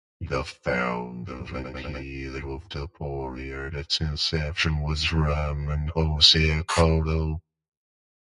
[0.21, 7.39] The founder and leader of the party at its inception was Ramon Osei Akoto.